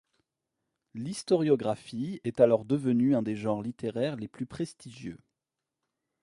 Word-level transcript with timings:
L’historiographie 0.95 2.21
est 2.23 2.39
alors 2.39 2.65
devenue 2.65 3.15
un 3.15 3.21
des 3.21 3.35
genres 3.35 3.61
littéraires 3.61 4.15
les 4.15 4.27
plus 4.27 4.47
prestigieux. 4.47 5.19